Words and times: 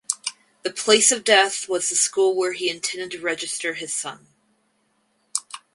The 0.63 0.73
place 0.73 1.11
of 1.11 1.23
death 1.23 1.69
was 1.69 1.87
the 1.89 1.95
school 1.95 2.35
where 2.35 2.53
he 2.53 2.71
intended 2.71 3.11
to 3.11 3.21
register 3.21 3.75
his 3.75 3.93
son. 3.93 4.25